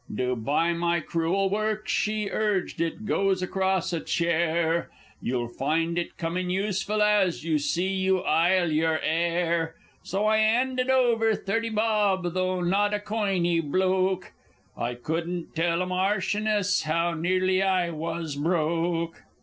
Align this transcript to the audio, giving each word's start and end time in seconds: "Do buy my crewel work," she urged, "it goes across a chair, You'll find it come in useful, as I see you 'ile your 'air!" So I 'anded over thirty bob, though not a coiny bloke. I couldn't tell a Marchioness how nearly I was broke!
"Do 0.11 0.35
buy 0.35 0.73
my 0.73 0.99
crewel 0.99 1.51
work," 1.51 1.87
she 1.87 2.27
urged, 2.31 2.81
"it 2.81 3.05
goes 3.05 3.43
across 3.43 3.93
a 3.93 3.99
chair, 3.99 4.89
You'll 5.21 5.47
find 5.49 5.95
it 5.95 6.17
come 6.17 6.37
in 6.37 6.49
useful, 6.49 7.03
as 7.03 7.45
I 7.45 7.57
see 7.57 7.89
you 7.93 8.23
'ile 8.23 8.71
your 8.71 8.99
'air!" 9.03 9.75
So 10.01 10.25
I 10.25 10.37
'anded 10.37 10.89
over 10.89 11.35
thirty 11.35 11.69
bob, 11.69 12.33
though 12.33 12.61
not 12.61 12.95
a 12.95 12.99
coiny 12.99 13.59
bloke. 13.59 14.31
I 14.75 14.95
couldn't 14.95 15.53
tell 15.55 15.83
a 15.83 15.85
Marchioness 15.85 16.81
how 16.81 17.13
nearly 17.13 17.61
I 17.61 17.91
was 17.91 18.35
broke! 18.35 19.21